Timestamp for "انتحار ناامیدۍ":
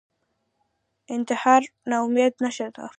1.15-2.37